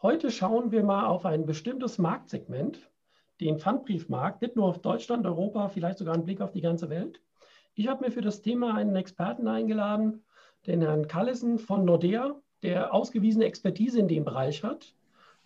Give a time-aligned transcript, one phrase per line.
[0.00, 2.88] Heute schauen wir mal auf ein bestimmtes Marktsegment,
[3.40, 7.20] den Pfandbriefmarkt, nicht nur auf Deutschland, Europa, vielleicht sogar einen Blick auf die ganze Welt.
[7.74, 10.22] Ich habe mir für das Thema einen Experten eingeladen,
[10.68, 14.94] den Herrn Callison von Nordea, der ausgewiesene Expertise in dem Bereich hat.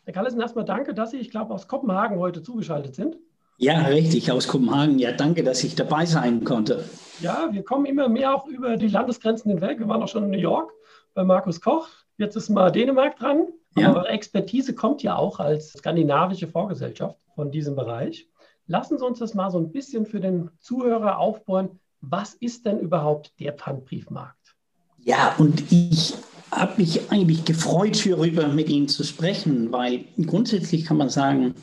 [0.05, 3.17] Herr Callison, erstmal danke, dass Sie, ich glaube, aus Kopenhagen heute zugeschaltet sind.
[3.57, 4.99] Ja, richtig, aus Kopenhagen.
[4.99, 6.85] Ja, danke, dass ich dabei sein konnte.
[7.21, 9.79] Ja, wir kommen immer mehr auch über die Landesgrenzen hinweg.
[9.79, 10.71] Wir waren auch schon in New York
[11.15, 11.89] bei Markus Koch.
[12.19, 13.49] Jetzt ist mal Dänemark dran.
[13.77, 13.91] Ja.
[13.91, 18.29] Aber Expertise kommt ja auch als skandinavische Vorgesellschaft von diesem Bereich.
[18.67, 21.81] Lassen Sie uns das mal so ein bisschen für den Zuhörer aufbauen.
[22.01, 24.57] Was ist denn überhaupt der Pfandbriefmarkt?
[24.99, 26.15] Ja, und ich
[26.51, 31.55] habe mich eigentlich gefreut, hierüber mit Ihnen zu sprechen, weil grundsätzlich kann man sagen,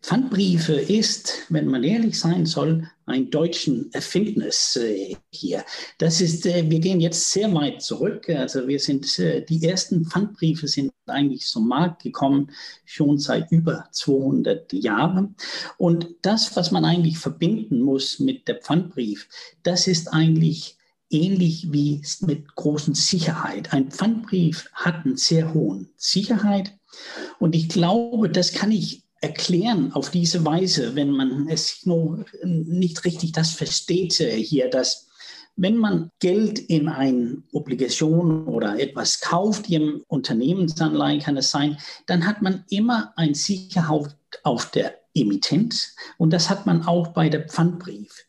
[0.00, 5.64] Pfandbriefe ist, wenn man ehrlich sein soll, ein deutschen Erfindnis äh, hier.
[5.98, 8.28] Das ist, äh, wir gehen jetzt sehr weit zurück.
[8.28, 12.50] Also wir sind, äh, die ersten Pfandbriefe sind eigentlich zum Markt gekommen,
[12.84, 15.34] schon seit über 200 Jahren.
[15.78, 19.28] Und das, was man eigentlich verbinden muss mit der Pfandbrief,
[19.62, 20.76] das ist eigentlich
[21.10, 23.72] ähnlich wie mit großen Sicherheit.
[23.72, 26.78] Ein Pfandbrief hat einen sehr hohen Sicherheit.
[27.38, 33.04] Und ich glaube, das kann ich erklären auf diese Weise, wenn man es nur nicht
[33.04, 35.08] richtig das versteht äh, hier, dass
[35.56, 42.26] wenn man Geld in eine Obligation oder etwas kauft, im Unternehmensanleihen kann es sein, dann
[42.26, 47.48] hat man immer ein Sicherheit auf der Emittent und das hat man auch bei der
[47.48, 48.24] Pfandbrief.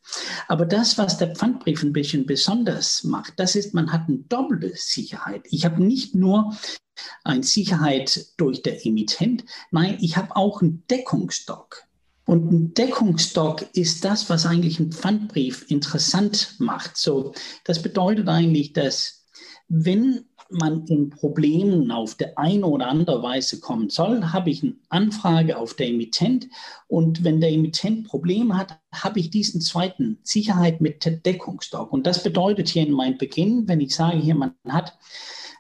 [0.48, 4.72] Aber das, was der Pfandbrief ein bisschen besonders macht, das ist, man hat eine doppelte
[4.76, 5.44] Sicherheit.
[5.52, 6.56] Ich habe nicht nur
[7.24, 9.46] eine Sicherheit durch der Emittent.
[9.72, 11.84] Nein, ich habe auch einen Deckungsstock.
[12.26, 16.96] Und ein Deckungsstock ist das, was eigentlich einen Pfandbrief interessant macht.
[16.96, 17.34] So,
[17.64, 19.26] das bedeutet eigentlich, dass
[19.68, 24.76] wenn man in Problemen auf der eine oder andere Weise kommen soll, habe ich eine
[24.90, 26.48] Anfrage auf der Emittent
[26.88, 31.94] und wenn der Emittent Probleme hat, habe ich diesen zweiten Sicherheit mit Deckungsstock.
[31.94, 34.98] Und das bedeutet hier in meinem Beginn, wenn ich sage hier, man hat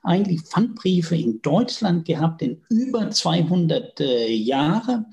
[0.04, 5.06] eigentlich Pfandbriefe in Deutschland gehabt in über 200 äh, Jahre.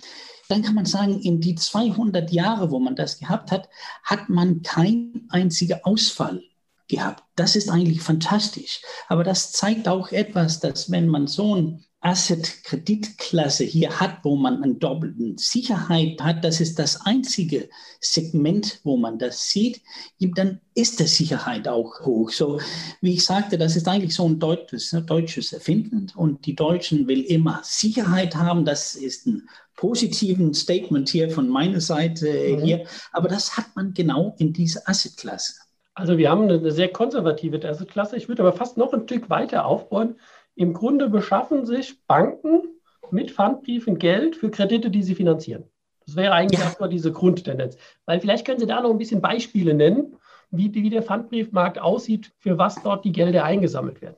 [0.48, 3.68] Dann kann man sagen, in die 200 Jahre, wo man das gehabt hat,
[4.04, 6.42] hat man keinen einzigen Ausfall
[6.88, 7.24] gehabt.
[7.34, 8.80] Das ist eigentlich fantastisch.
[9.08, 14.62] Aber das zeigt auch etwas, dass wenn man so ein Asset-Kreditklasse hier hat, wo man
[14.62, 17.68] eine doppelte Sicherheit hat, das ist das einzige
[18.00, 19.80] Segment, wo man das sieht,
[20.20, 22.30] dann ist die Sicherheit auch hoch.
[22.30, 22.60] So,
[23.00, 27.08] wie ich sagte, das ist eigentlich so ein deutsches, ne, deutsches Erfinden und die Deutschen
[27.08, 28.64] will immer Sicherheit haben.
[28.64, 32.62] Das ist ein positives Statement hier von meiner Seite mhm.
[32.62, 35.54] hier, aber das hat man genau in dieser Asset-Klasse.
[35.94, 38.16] Also wir haben eine sehr konservative Asset-Klasse.
[38.18, 40.16] Ich würde aber fast noch ein Stück weiter aufbauen.
[40.56, 42.62] Im Grunde beschaffen sich Banken
[43.10, 45.64] mit Pfandbriefen Geld für Kredite, die sie finanzieren.
[46.06, 46.66] Das wäre eigentlich ja.
[46.66, 47.76] erstmal diese Grundtendenz.
[48.06, 50.16] Weil vielleicht können Sie da noch ein bisschen Beispiele nennen,
[50.50, 54.16] wie, wie der Pfandbriefmarkt aussieht, für was dort die Gelder eingesammelt werden.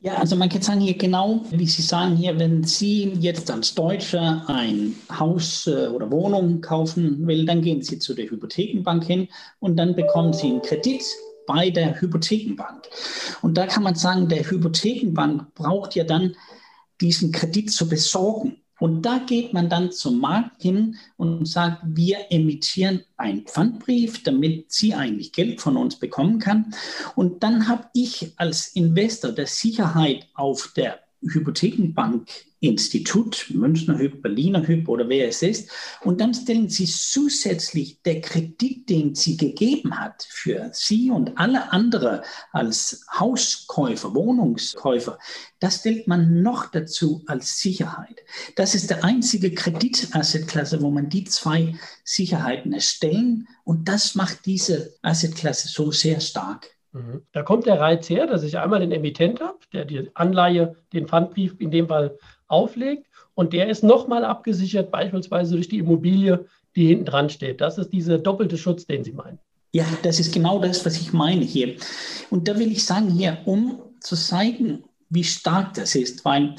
[0.00, 3.74] Ja, also man kann sagen hier genau, wie Sie sagen hier, wenn Sie jetzt als
[3.74, 9.28] Deutscher ein Haus äh, oder Wohnung kaufen will, dann gehen Sie zu der Hypothekenbank hin
[9.58, 11.02] und dann bekommen Sie einen Kredit
[11.48, 12.84] bei der Hypothekenbank.
[13.40, 16.36] Und da kann man sagen, der Hypothekenbank braucht ja dann
[17.00, 18.58] diesen Kredit zu besorgen.
[18.78, 24.70] Und da geht man dann zum Markt hin und sagt, wir emittieren einen Pfandbrief, damit
[24.70, 26.72] sie eigentlich Geld von uns bekommen kann.
[27.16, 32.28] Und dann habe ich als Investor der Sicherheit auf der Hypothekenbank
[32.60, 35.70] Institut, Münchner Hyp, Berliner Hyp oder wer es ist.
[36.02, 41.72] Und dann stellen Sie zusätzlich der Kredit, den sie gegeben hat für Sie und alle
[41.72, 42.20] anderen
[42.52, 45.18] als Hauskäufer, Wohnungskäufer,
[45.60, 48.22] das stellt man noch dazu als Sicherheit.
[48.56, 51.74] Das ist der einzige Kreditassetklasse, wo man die zwei
[52.04, 53.48] Sicherheiten erstellen.
[53.64, 56.70] Und das macht diese Assetklasse so sehr stark.
[56.92, 57.22] Mhm.
[57.32, 61.06] Da kommt der Reiz her, dass ich einmal den Emittent habe, der die Anleihe, den
[61.06, 66.86] Pfandbrief in dem Fall auflegt und der ist nochmal abgesichert, beispielsweise durch die Immobilie, die
[66.88, 67.60] hinten dran steht.
[67.60, 69.38] Das ist dieser doppelte Schutz, den Sie meinen.
[69.72, 71.76] Ja, das ist genau das, was ich meine hier.
[72.30, 76.54] Und da will ich sagen hier, um zu zeigen, wie stark das ist, weil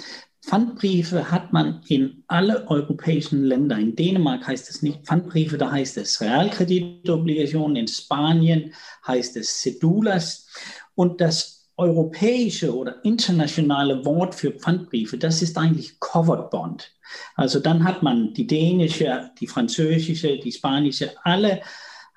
[0.45, 3.77] Pfandbriefe hat man in alle europäischen Länder.
[3.77, 7.75] In Dänemark heißt es nicht Pfandbriefe, da heißt es Realkreditobligationen.
[7.75, 8.73] In Spanien
[9.05, 10.47] heißt es Cedulas.
[10.95, 16.93] Und das europäische oder internationale Wort für Pfandbriefe, das ist eigentlich Covered Bond.
[17.35, 21.61] Also dann hat man die dänische, die französische, die spanische, alle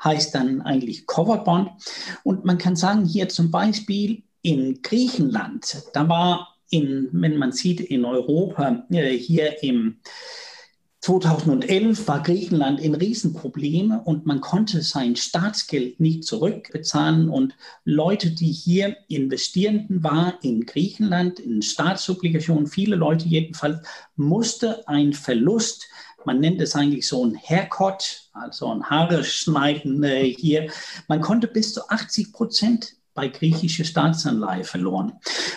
[0.02, 1.70] heißt dann eigentlich Covered Bond.
[2.24, 7.80] Und man kann sagen, hier zum Beispiel in Griechenland, da war in, wenn man sieht,
[7.80, 10.00] in Europa, äh, hier im
[11.02, 18.52] 2011 war Griechenland in Riesenprobleme und man konnte sein Staatsgeld nicht zurückbezahlen und Leute, die
[18.52, 23.80] hier Investierenden waren in Griechenland, in Staatsobligationen, viele Leute jedenfalls,
[24.14, 25.88] musste ein Verlust,
[26.24, 30.70] man nennt es eigentlich so ein Haircut, also ein Haare schneiden äh, hier,
[31.08, 35.14] man konnte bis zu 80 Prozent bei griechischer Staatsanleihe verloren.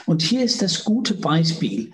[0.08, 1.92] Und hier ist das gute Beispiel.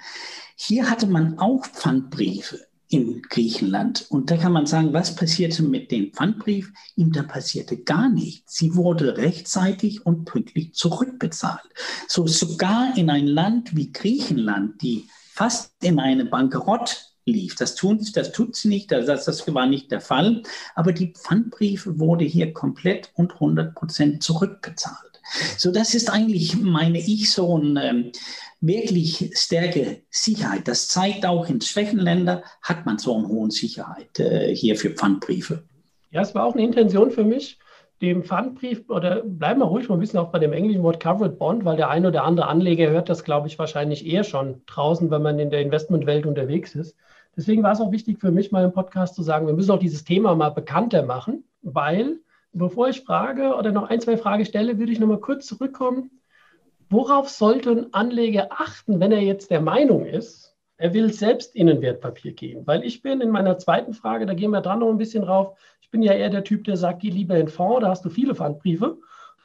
[0.56, 4.06] Hier hatte man auch Pfandbriefe in Griechenland.
[4.10, 6.74] Und da kann man sagen, was passierte mit dem Pfandbrief?
[6.98, 8.58] Ihm da passierte gar nichts.
[8.58, 11.70] Sie wurde rechtzeitig und pünktlich zurückbezahlt.
[12.08, 17.56] So sogar in ein Land wie Griechenland, die fast in eine Bankrott lief.
[17.56, 20.44] Das, tun, das tut sie nicht, das, das war nicht der Fall.
[20.76, 25.11] Aber die Pfandbriefe wurde hier komplett und 100 Prozent zurückbezahlt.
[25.57, 28.12] So, das ist eigentlich, meine ich, so eine ähm,
[28.60, 30.68] wirklich starke Sicherheit.
[30.68, 35.63] Das zeigt auch in Schwächenländern hat man so eine hohe Sicherheit äh, hier für Pfandbriefe.
[36.12, 37.57] Ja, es war auch eine Intention für mich,
[38.01, 41.39] dem Pfandbrief, oder bleiben wir ruhig mal ein bisschen auch bei dem englischen Wort Covered
[41.39, 45.10] Bond, weil der ein oder andere Anleger hört das, glaube ich, wahrscheinlich eher schon draußen,
[45.12, 46.95] wenn man in der Investmentwelt unterwegs ist.
[47.38, 49.80] Deswegen war es auch wichtig für mich, mal im Podcast zu sagen, wir müssen auch
[49.80, 52.19] dieses Thema mal bekannter machen, weil
[52.53, 56.12] Bevor ich frage oder noch ein, zwei Fragen stelle, würde ich noch mal kurz zurückkommen.
[56.89, 61.69] Worauf sollte ein Anleger achten, wenn er jetzt der Meinung ist, er will selbst in
[61.69, 62.68] ein Wertpapier gehen?
[62.68, 65.57] Weil ich bin in meiner zweiten Frage, da gehen wir dran noch ein bisschen drauf,
[65.81, 68.09] ich bin ja eher der Typ, der sagt, geh lieber in Fonds, da hast du
[68.09, 68.97] viele Pfandbriefe,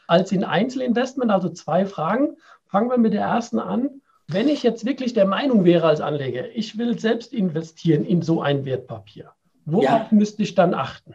[0.07, 1.31] als in Einzelinvestment.
[1.31, 2.37] Also zwei Fragen.
[2.67, 4.01] Fangen wir mit der ersten an.
[4.29, 8.43] Wenn ich jetzt wirklich der Meinung wäre als Anleger, ich will selbst investieren in so
[8.43, 9.31] ein Wertpapier,
[9.65, 10.09] worauf ja.
[10.11, 11.15] müsste ich dann achten?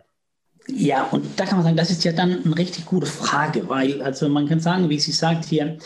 [0.68, 4.02] Ja, und da kann man sagen, das ist ja dann eine richtig gute Frage, weil
[4.02, 5.78] also man kann sagen, wie sie sagt hier,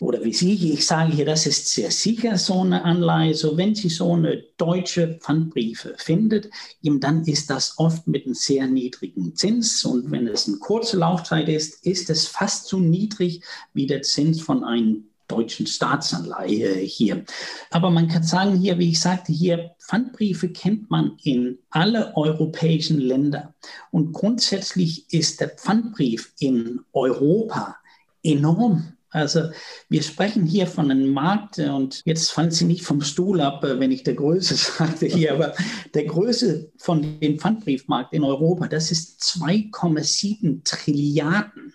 [0.00, 3.34] oder wie Sie, ich sage hier, das ist sehr sicher so eine Anleihe.
[3.34, 6.50] So, wenn Sie so eine deutsche Pfandbriefe findet,
[6.82, 9.84] dann ist das oft mit einem sehr niedrigen Zins.
[9.84, 14.40] Und wenn es eine kurze Laufzeit ist, ist es fast so niedrig wie der Zins
[14.40, 17.24] von einem deutschen Staatsanleihe hier.
[17.70, 22.98] Aber man kann sagen hier, wie ich sagte, hier Pfandbriefe kennt man in alle europäischen
[22.98, 23.54] Länder.
[23.90, 27.76] Und grundsätzlich ist der Pfandbrief in Europa
[28.22, 28.96] enorm.
[29.10, 29.50] Also
[29.88, 33.90] wir sprechen hier von einem Markt und jetzt fallen Sie nicht vom Stuhl ab, wenn
[33.90, 35.54] ich der Größe sagte hier, aber
[35.94, 41.72] der Größe von dem Pfandbriefmarkt in Europa, das ist 2,7 Trilliarden.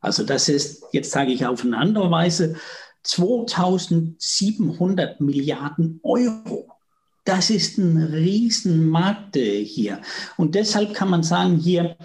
[0.00, 2.56] Also das ist, jetzt sage ich auf eine andere Weise,
[3.02, 6.68] 2700 Milliarden Euro.
[7.24, 10.00] Das ist ein Riesenmarkt äh, hier.
[10.36, 11.96] Und deshalb kann man sagen, hier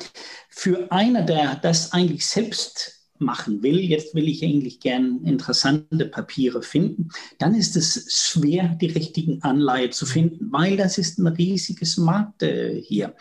[0.50, 6.62] für einer, der das eigentlich selbst machen will, jetzt will ich eigentlich gern interessante Papiere
[6.62, 7.09] finden,
[7.39, 12.43] dann ist es schwer, die richtigen Anleihe zu finden, weil das ist ein riesiges Markt
[12.43, 13.15] äh, hier.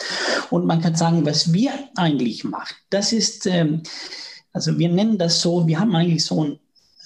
[0.50, 3.82] Und man kann sagen, was wir eigentlich machen, das ist, ähm,
[4.52, 6.58] also wir nennen das so, wir haben eigentlich so ein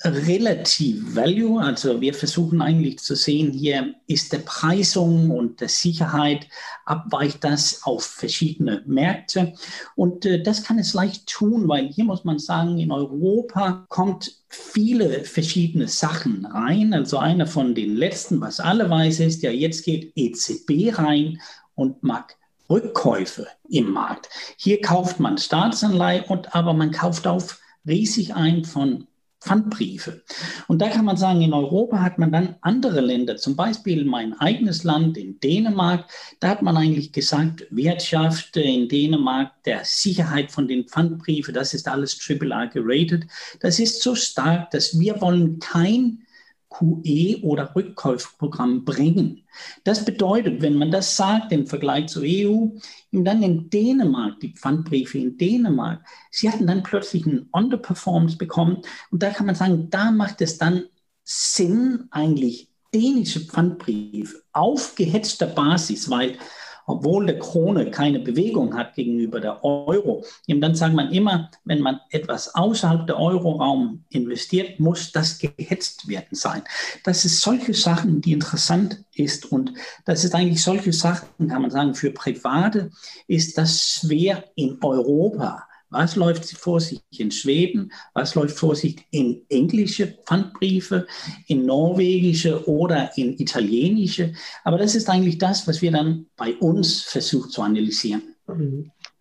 [0.04, 6.46] Relative Value, also wir versuchen eigentlich zu sehen, hier ist der Preisung und der Sicherheit,
[6.84, 9.54] abweicht das auf verschiedene Märkte.
[9.96, 14.40] Und äh, das kann es leicht tun, weil hier muss man sagen, in Europa kommt
[14.48, 16.94] viele verschiedene Sachen rein.
[16.94, 21.40] Also einer von den letzten, was alle weiß, ist, ja, jetzt geht EZB rein
[21.74, 22.36] und mag
[22.70, 24.28] Rückkäufe im Markt.
[24.58, 29.07] Hier kauft man Staatsanleihe und aber man kauft auf riesig ein von
[29.40, 30.22] Pfandbriefe.
[30.66, 34.32] Und da kann man sagen, in Europa hat man dann andere Länder, zum Beispiel mein
[34.40, 40.66] eigenes Land in Dänemark, da hat man eigentlich gesagt, Wirtschaft in Dänemark, der Sicherheit von
[40.66, 43.24] den Pfandbriefen, das ist alles AAA geratet,
[43.60, 46.24] das ist so stark, dass wir wollen kein
[46.70, 49.44] QE oder Rückkaufprogramm bringen.
[49.84, 52.66] Das bedeutet, wenn man das sagt im Vergleich zur EU,
[53.12, 59.22] dann in Dänemark, die Pfandbriefe in Dänemark, sie hatten dann plötzlich einen Underperformance bekommen und
[59.22, 60.84] da kann man sagen, da macht es dann
[61.24, 66.38] Sinn, eigentlich dänische Pfandbriefe auf gehetzter Basis, weil
[66.88, 70.24] obwohl der Krone keine Bewegung hat gegenüber der Euro.
[70.48, 76.08] Und dann sagt man immer, wenn man etwas außerhalb der Euroraum investiert, muss das gehetzt
[76.08, 76.62] werden sein.
[77.04, 79.74] Das ist solche Sachen, die interessant ist und
[80.06, 82.90] das ist eigentlich solche Sachen, kann man sagen, für Private
[83.26, 87.92] ist das schwer in Europa was läuft vor sich in Schweden?
[88.14, 91.06] Was läuft vor sich in englische Pfandbriefe,
[91.46, 94.32] in norwegische oder in italienische?
[94.64, 98.34] Aber das ist eigentlich das, was wir dann bei uns versucht zu analysieren.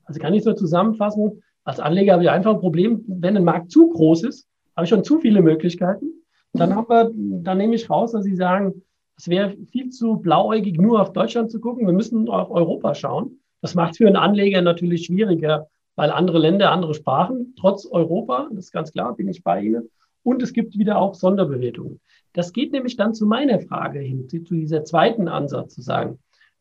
[0.05, 3.71] Also kann ich so zusammenfassen, als Anleger habe ich einfach ein Problem, wenn ein Markt
[3.71, 6.23] zu groß ist, habe ich schon zu viele Möglichkeiten.
[6.53, 7.11] Dann, haben wir,
[7.43, 8.83] dann nehme ich raus, dass Sie sagen,
[9.17, 11.85] es wäre viel zu blauäugig, nur auf Deutschland zu gucken.
[11.85, 13.39] Wir müssen auf Europa schauen.
[13.61, 15.67] Das macht es für einen Anleger natürlich schwieriger,
[15.97, 19.89] weil andere Länder andere Sprachen, trotz Europa, das ist ganz klar, bin ich bei Ihnen.
[20.23, 21.99] Und es gibt wieder auch Sonderbewertungen.
[22.33, 26.19] Das geht nämlich dann zu meiner Frage hin, zu dieser zweiten Ansatz zu sagen.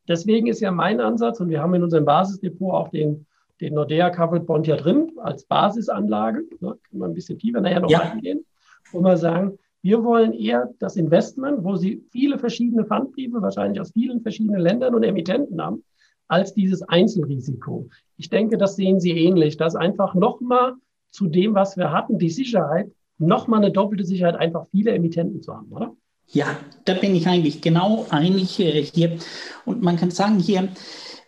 [0.08, 3.26] Deswegen ist ja mein Ansatz, und wir haben in unserem Basisdepot auch den,
[3.60, 7.80] den Nordea Covered Bond ja drin als Basisanlage, ne, kann man ein bisschen tiefer nachher
[7.80, 7.98] noch ja.
[7.98, 8.46] reingehen,
[8.90, 13.92] wo wir sagen, wir wollen eher das Investment, wo Sie viele verschiedene Pfandbriefe, wahrscheinlich aus
[13.92, 15.84] vielen verschiedenen Ländern und Emittenten haben,
[16.28, 17.88] als dieses Einzelrisiko.
[18.16, 20.74] Ich denke, das sehen Sie ähnlich, dass einfach nochmal
[21.10, 25.54] zu dem, was wir hatten, die Sicherheit, nochmal eine doppelte Sicherheit, einfach viele Emittenten zu
[25.54, 25.94] haben, oder?
[26.28, 26.46] Ja,
[26.84, 29.16] da bin ich eigentlich genau einig äh, hier.
[29.64, 30.68] Und man kann sagen hier,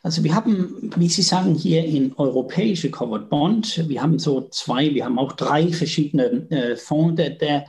[0.03, 4.95] also wir haben, wie Sie sagen, hier in europäische Covered Bond, wir haben so zwei,
[4.95, 7.17] wir haben auch drei verschiedene äh, Fonds.
[7.17, 7.65] Der, der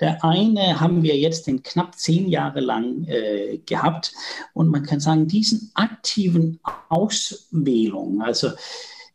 [0.00, 4.12] der eine haben wir jetzt in knapp zehn Jahre lang äh, gehabt.
[4.54, 8.50] Und man kann sagen, diesen aktiven Auswählung, also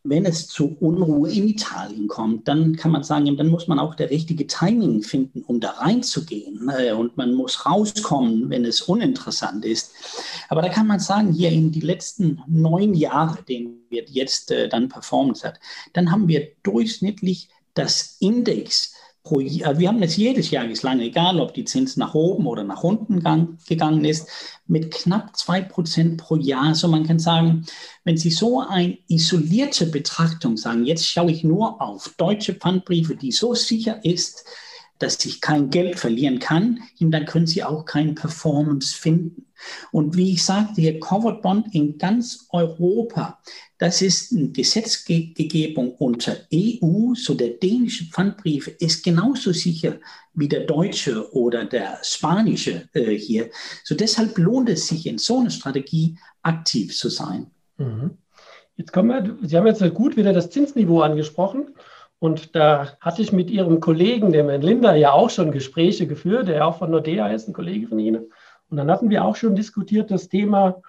[0.07, 3.95] wenn es zu Unruhe in Italien kommt, dann kann man sagen, dann muss man auch
[3.95, 6.69] der richtige Timing finden, um da reinzugehen.
[6.69, 9.93] Äh, und man muss rauskommen, wenn es uninteressant ist.
[10.47, 14.69] Aber da kann man sagen, hier in die letzten neun Jahre, den wir jetzt äh,
[14.69, 15.59] dann performt hat,
[15.93, 18.93] dann haben wir durchschnittlich das Index
[19.31, 23.21] wir haben es jedes Jahr bislang, egal ob die Zins nach oben oder nach unten
[23.21, 24.27] gang, gegangen ist,
[24.67, 26.75] mit knapp 2% pro Jahr.
[26.75, 27.65] So man kann sagen,
[28.03, 33.31] wenn Sie so eine isolierte Betrachtung sagen, jetzt schaue ich nur auf deutsche Pfandbriefe, die
[33.31, 34.45] so sicher ist,
[34.99, 39.45] dass ich kein Geld verlieren kann, dann können Sie auch keine Performance finden.
[39.91, 43.39] Und wie ich sagte, hier Covered Bond in ganz Europa,
[43.77, 49.95] das ist eine Gesetzgebung unter EU, so der dänische Pfandbrief ist genauso sicher
[50.33, 53.49] wie der deutsche oder der spanische äh, hier.
[53.83, 57.47] So deshalb lohnt es sich in so einer Strategie aktiv zu sein.
[57.77, 58.17] Mhm.
[58.77, 61.75] Jetzt kommen wir, Sie haben jetzt gut wieder das Zinsniveau angesprochen.
[62.19, 66.47] Und da hatte ich mit Ihrem Kollegen, dem Herrn Linder, ja auch schon Gespräche geführt,
[66.47, 68.31] der auch von Nordea ist, ein Kollege von Ihnen.
[68.69, 70.81] Und dann hatten wir auch schon diskutiert das Thema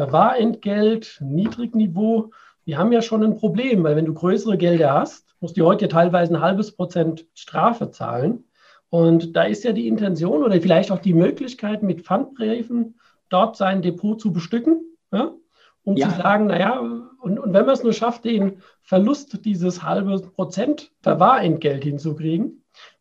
[0.00, 2.30] Verwahrentgelt, Niedrigniveau.
[2.64, 5.88] Wir haben ja schon ein Problem, weil wenn du größere Gelder hast, musst du heute
[5.88, 8.44] teilweise ein halbes Prozent Strafe zahlen.
[8.88, 13.82] Und da ist ja die Intention oder vielleicht auch die Möglichkeit, mit Pfandbriefen dort sein
[13.82, 14.80] Depot zu bestücken,
[15.12, 15.34] ja?
[15.84, 16.08] um ja.
[16.08, 16.80] zu sagen, naja,
[17.20, 22.59] und, und wenn man es nur schafft, den Verlust dieses halbe Prozent Verwahrentgelt hinzukriegen,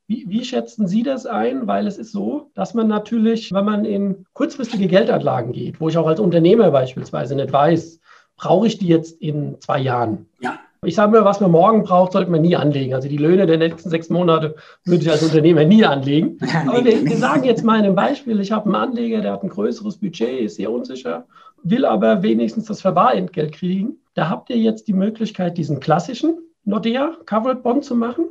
[0.09, 1.67] wie, wie, schätzen Sie das ein?
[1.67, 5.97] Weil es ist so, dass man natürlich, wenn man in kurzfristige Geldanlagen geht, wo ich
[5.99, 7.99] auch als Unternehmer beispielsweise nicht weiß,
[8.35, 10.25] brauche ich die jetzt in zwei Jahren?
[10.41, 10.57] Ja.
[10.83, 12.95] Ich sage mir, was man morgen braucht, sollte man nie anlegen.
[12.95, 16.39] Also die Löhne der nächsten sechs Monate würde ich als Unternehmer nie anlegen.
[16.67, 19.43] Aber wir, wir sagen jetzt mal in einem Beispiel, ich habe einen Anleger, der hat
[19.43, 21.27] ein größeres Budget, ist sehr unsicher,
[21.61, 23.97] will aber wenigstens das Verwahrentgelt kriegen.
[24.15, 28.25] Da habt ihr jetzt die Möglichkeit, diesen klassischen Nordea Covered Bond zu machen.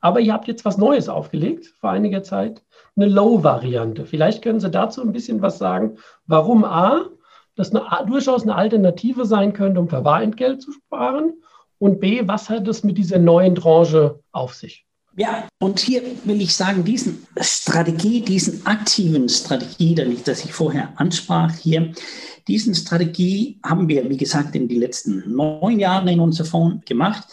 [0.00, 2.62] Aber ihr habt jetzt was Neues aufgelegt vor einiger Zeit,
[2.96, 4.06] eine Low-Variante.
[4.06, 5.96] Vielleicht können Sie dazu ein bisschen was sagen,
[6.26, 7.06] warum A,
[7.54, 11.34] das eine, durchaus eine Alternative sein könnte, um Verwahrentgelt zu sparen
[11.78, 14.86] und B, was hat es mit dieser neuen Tranche auf sich?
[15.16, 21.52] Ja, und hier will ich sagen, diesen Strategie, diesen aktiven Strategie, das ich vorher ansprach
[21.56, 21.92] hier,
[22.46, 27.24] diesen Strategie haben wir, wie gesagt, in den letzten neun Jahren in unserem Fonds gemacht.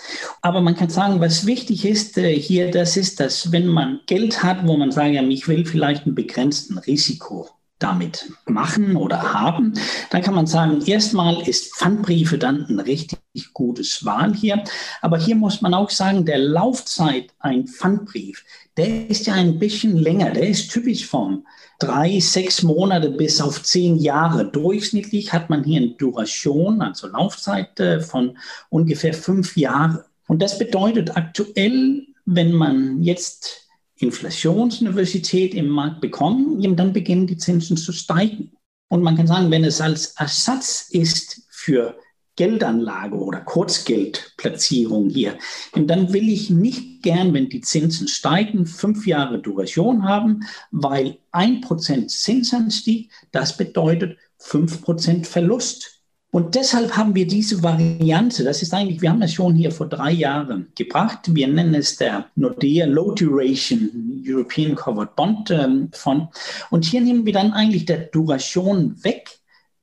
[0.42, 4.44] Aber man kann sagen, was wichtig ist äh, hier, das ist, dass wenn man Geld
[4.44, 9.74] hat, wo man sagt, ich will vielleicht einen begrenzten Risiko damit machen oder haben,
[10.10, 13.20] dann kann man sagen, erstmal ist Pfandbriefe dann ein richtig
[13.54, 14.64] gutes Wahl hier.
[15.02, 18.44] Aber hier muss man auch sagen, der Laufzeit ein Pfandbrief,
[18.78, 20.32] der ist ja ein bisschen länger.
[20.32, 21.46] Der ist typisch vom
[21.80, 24.50] drei, sechs Monate bis auf zehn Jahre.
[24.50, 28.38] Durchschnittlich hat man hier eine Duration, also Laufzeit äh, von
[28.70, 30.00] ungefähr fünf Jahren.
[30.28, 33.67] Und das bedeutet aktuell, wenn man jetzt
[34.00, 38.52] Inflationsuniversität im Markt bekommen, dann beginnen die Zinsen zu steigen.
[38.90, 41.98] Und man kann sagen, wenn es als Ersatz ist für
[42.38, 45.38] Geldanlage oder Kurzgeldplatzierung hier.
[45.76, 51.62] Dann will ich nicht gern, wenn die Zinsen steigen, fünf Jahre Duration haben, weil ein
[51.62, 55.97] Prozent Zinsanstieg, das bedeutet fünf Prozent Verlust.
[56.32, 59.88] Und deshalb haben wir diese Variante, das ist eigentlich, wir haben es schon hier vor
[59.88, 61.34] drei Jahren gebracht.
[61.34, 66.28] Wir nennen es der Nordea Low Duration European Covered Bond ähm, Fund.
[66.70, 69.40] Und hier nehmen wir dann eigentlich der Duration weg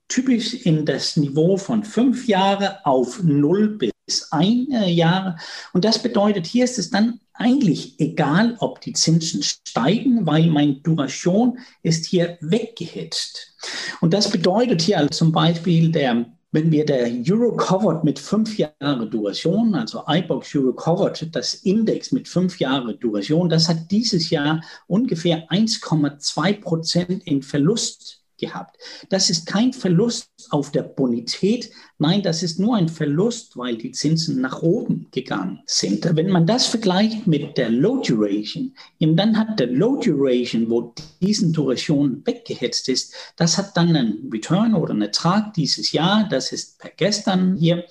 [0.09, 3.94] typisch in das Niveau von fünf Jahre auf null bis
[4.31, 5.37] ein äh, Jahre.
[5.73, 10.75] Und das bedeutet, hier ist es dann eigentlich egal, ob die Zinsen steigen, weil meine
[10.77, 13.55] Duration ist hier weggehitzt.
[14.01, 18.57] Und das bedeutet hier also zum Beispiel der wenn wir der Euro Covered mit fünf
[18.57, 24.31] Jahre Duration, also iBox Euro Covered, das Index mit fünf Jahre Duration, das hat dieses
[24.31, 28.77] Jahr ungefähr 1,2 Prozent in Verlust gehabt.
[29.09, 33.93] Das ist kein Verlust auf der Bonität, nein, das ist nur ein Verlust, weil die
[33.93, 36.05] Zinsen nach oben gegangen sind.
[36.17, 41.53] Wenn man das vergleicht mit der Low Duration, dann hat der Low Duration, wo diesen
[41.53, 46.79] Duration weggehetzt ist, das hat dann einen Return oder einen Ertrag dieses Jahr, das ist
[46.79, 47.85] per gestern hier,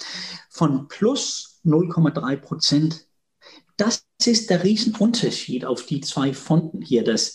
[0.50, 3.08] von plus 0,3 Prozent.
[3.78, 7.04] Das ist der Riesenunterschied auf die zwei Fonten hier.
[7.04, 7.34] Das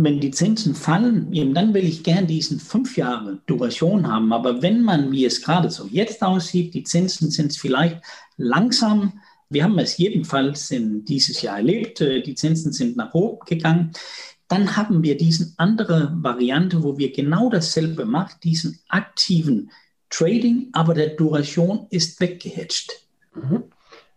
[0.00, 4.32] wenn die Zinsen fallen, eben dann will ich gern diesen fünf Jahre Duration haben.
[4.32, 8.00] Aber wenn man, wie es gerade so jetzt aussieht, die Zinsen sind vielleicht
[8.36, 9.14] langsam,
[9.50, 13.90] wir haben es jedenfalls in dieses Jahr erlebt, äh, die Zinsen sind nach oben gegangen,
[14.46, 19.72] dann haben wir diese andere Variante, wo wir genau dasselbe machen, diesen aktiven
[20.10, 23.04] Trading, aber der Duration ist weggehatcht.
[23.34, 23.64] Mhm.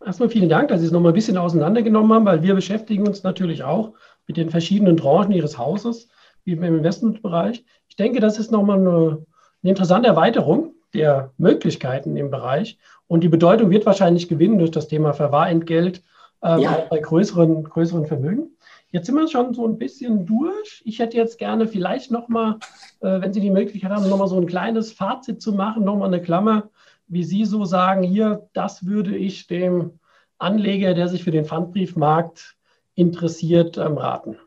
[0.05, 3.23] Erstmal vielen Dank, dass Sie es nochmal ein bisschen auseinandergenommen haben, weil wir beschäftigen uns
[3.23, 3.93] natürlich auch
[4.27, 6.07] mit den verschiedenen Branchen Ihres Hauses,
[6.43, 7.63] wie im Investmentbereich.
[7.87, 9.25] Ich denke, das ist nochmal eine,
[9.63, 12.77] eine interessante Erweiterung der Möglichkeiten im Bereich.
[13.07, 16.01] Und die Bedeutung wird wahrscheinlich gewinnen durch das Thema Verwahrentgelt
[16.43, 16.85] äh, ja.
[16.89, 18.57] bei größeren, größeren Vermögen.
[18.91, 20.81] Jetzt sind wir schon so ein bisschen durch.
[20.85, 22.57] Ich hätte jetzt gerne vielleicht nochmal,
[22.99, 26.21] äh, wenn Sie die Möglichkeit haben, nochmal so ein kleines Fazit zu machen, nochmal eine
[26.21, 26.69] Klammer,
[27.07, 29.99] wie Sie so sagen, hier, das würde ich dem
[30.37, 32.55] Anleger, der sich für den Pfandbriefmarkt
[32.95, 34.37] interessiert ähm, raten?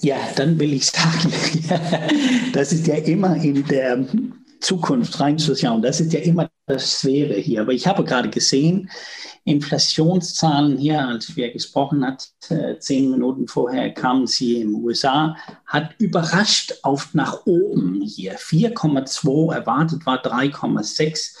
[0.00, 1.32] Ja, dann will ich sagen,
[2.52, 4.06] das ist ja immer in der
[4.60, 5.82] Zukunft reinzuschauen.
[5.82, 7.62] Das ist ja immer das Schwere hier.
[7.62, 8.90] Aber ich habe gerade gesehen,
[9.44, 15.36] Inflationszahlen hier, als wir gesprochen hat, äh, zehn Minuten vorher kamen sie den USA,
[15.66, 18.38] hat überrascht auf nach oben hier.
[18.38, 21.36] 4,2 erwartet war 3,6.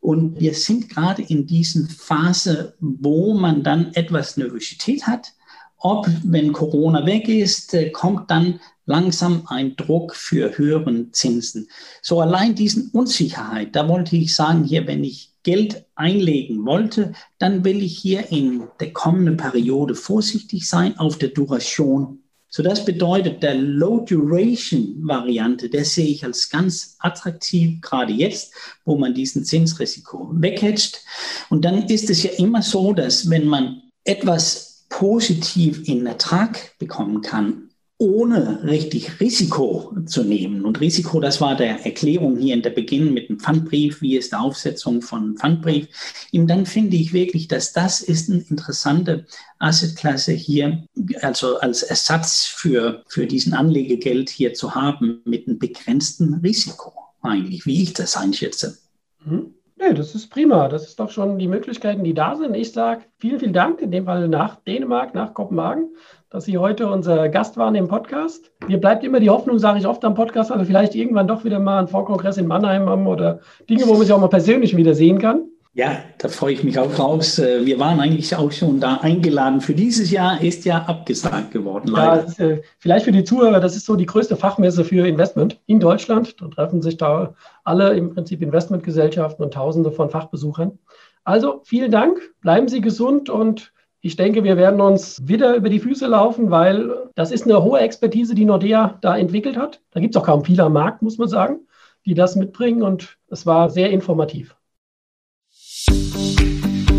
[0.00, 5.32] Und wir sind gerade in diesen Phase, wo man dann etwas Nervosität hat
[5.78, 11.68] ob, wenn Corona weg ist, äh, kommt dann langsam ein Druck für höheren Zinsen.
[12.02, 17.64] So allein diesen Unsicherheit, da wollte ich sagen, hier, wenn ich Geld einlegen wollte, dann
[17.64, 22.20] will ich hier in der kommenden Periode vorsichtig sein auf der Duration.
[22.50, 28.54] So das bedeutet, der Low Duration Variante, der sehe ich als ganz attraktiv, gerade jetzt,
[28.86, 31.02] wo man diesen Zinsrisiko weghatcht.
[31.50, 37.22] Und dann ist es ja immer so, dass wenn man etwas positiv in Ertrag bekommen
[37.22, 37.68] kann,
[38.00, 40.64] ohne richtig Risiko zu nehmen.
[40.64, 44.30] Und Risiko, das war der Erklärung hier in der Beginn mit dem Pfandbrief, wie ist
[44.30, 45.88] die Aufsetzung von Pfandbrief.
[46.32, 49.26] Dann finde ich wirklich, dass das ist eine interessante
[49.58, 50.84] Assetklasse hier,
[51.22, 57.66] also als Ersatz für, für diesen Anlegegeld hier zu haben mit einem begrenzten Risiko eigentlich,
[57.66, 58.78] wie ich das einschätze.
[59.24, 59.54] Mhm.
[59.80, 60.68] Nee, das ist prima.
[60.68, 62.54] Das ist doch schon die Möglichkeiten, die da sind.
[62.56, 65.94] Ich sage vielen, vielen Dank, in dem Fall nach Dänemark, nach Kopenhagen,
[66.30, 68.50] dass Sie heute unser Gast waren im Podcast.
[68.66, 71.60] Mir bleibt immer die Hoffnung, sage ich oft am Podcast, also vielleicht irgendwann doch wieder
[71.60, 73.38] mal einen Vorkongress in Mannheim haben oder
[73.70, 75.48] Dinge, wo man sich auch mal persönlich wieder sehen kann.
[75.78, 77.38] Ja, da freue ich mich auch drauf.
[77.38, 79.60] Äh, wir waren eigentlich auch schon da eingeladen.
[79.60, 81.92] Für dieses Jahr ist ja abgesagt geworden.
[81.94, 85.78] Ja, äh, vielleicht für die Zuhörer, das ist so die größte Fachmesse für Investment in
[85.78, 86.34] Deutschland.
[86.40, 90.80] Da treffen sich da alle im Prinzip Investmentgesellschaften und Tausende von Fachbesuchern.
[91.22, 95.78] Also vielen Dank, bleiben Sie gesund und ich denke, wir werden uns wieder über die
[95.78, 99.80] Füße laufen, weil das ist eine hohe Expertise, die Nordea da entwickelt hat.
[99.92, 101.60] Da gibt es auch kaum viele am Markt, muss man sagen,
[102.04, 104.57] die das mitbringen und es war sehr informativ.